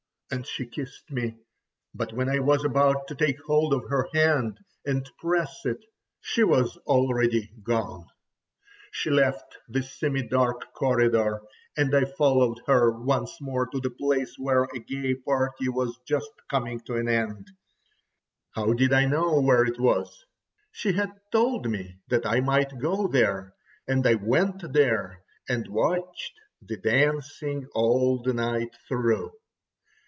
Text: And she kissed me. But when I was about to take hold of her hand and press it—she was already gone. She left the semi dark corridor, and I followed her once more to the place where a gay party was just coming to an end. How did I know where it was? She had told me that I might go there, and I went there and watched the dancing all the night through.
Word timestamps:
And 0.33 0.47
she 0.47 0.65
kissed 0.65 1.11
me. 1.11 1.35
But 1.93 2.13
when 2.13 2.29
I 2.29 2.39
was 2.39 2.63
about 2.63 3.05
to 3.09 3.15
take 3.15 3.41
hold 3.41 3.73
of 3.73 3.83
her 3.89 4.07
hand 4.13 4.61
and 4.85 5.05
press 5.19 5.65
it—she 5.65 6.43
was 6.45 6.77
already 6.87 7.51
gone. 7.63 8.05
She 8.93 9.09
left 9.09 9.57
the 9.67 9.83
semi 9.83 10.25
dark 10.25 10.71
corridor, 10.73 11.41
and 11.75 11.93
I 11.93 12.05
followed 12.05 12.61
her 12.65 12.97
once 12.97 13.41
more 13.41 13.67
to 13.71 13.81
the 13.81 13.89
place 13.89 14.35
where 14.39 14.63
a 14.73 14.79
gay 14.79 15.15
party 15.15 15.67
was 15.67 15.99
just 16.07 16.31
coming 16.49 16.79
to 16.85 16.95
an 16.95 17.09
end. 17.09 17.49
How 18.51 18.71
did 18.71 18.93
I 18.93 19.07
know 19.07 19.37
where 19.41 19.65
it 19.65 19.81
was? 19.81 20.25
She 20.71 20.93
had 20.93 21.11
told 21.33 21.69
me 21.69 21.97
that 22.07 22.25
I 22.25 22.39
might 22.39 22.79
go 22.79 23.09
there, 23.09 23.53
and 23.85 24.07
I 24.07 24.13
went 24.13 24.71
there 24.71 25.25
and 25.49 25.67
watched 25.67 26.39
the 26.61 26.77
dancing 26.77 27.67
all 27.75 28.21
the 28.23 28.31
night 28.33 28.73
through. 28.87 29.33